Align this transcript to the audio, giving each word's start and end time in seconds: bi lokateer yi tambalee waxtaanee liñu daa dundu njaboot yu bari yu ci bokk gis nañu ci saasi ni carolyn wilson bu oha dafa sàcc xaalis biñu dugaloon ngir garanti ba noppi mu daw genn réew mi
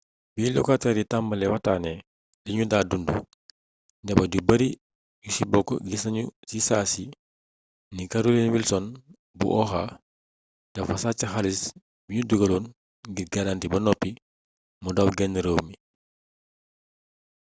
bi 0.33 0.43
lokateer 0.55 0.97
yi 0.99 1.09
tambalee 1.11 1.51
waxtaanee 1.53 1.97
liñu 2.45 2.63
daa 2.71 2.87
dundu 2.89 3.15
njaboot 4.03 4.31
yu 4.37 4.41
bari 4.49 4.67
yu 5.23 5.29
ci 5.35 5.43
bokk 5.51 5.69
gis 5.87 6.03
nañu 6.05 6.23
ci 6.49 6.57
saasi 6.67 7.03
ni 7.95 8.03
carolyn 8.11 8.53
wilson 8.53 8.85
bu 9.37 9.45
oha 9.61 9.83
dafa 10.73 10.95
sàcc 11.03 11.21
xaalis 11.31 11.59
biñu 12.07 12.23
dugaloon 12.29 12.65
ngir 13.11 13.27
garanti 13.33 13.67
ba 13.71 13.77
noppi 13.85 14.09
mu 14.83 14.89
daw 14.97 15.09
genn 15.17 15.35
réew 15.45 15.59
mi 15.67 15.73